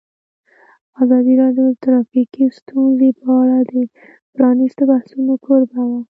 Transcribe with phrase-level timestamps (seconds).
[1.03, 3.73] ازادي راډیو د ټرافیکي ستونزې په اړه د
[4.35, 5.99] پرانیستو بحثونو کوربه وه.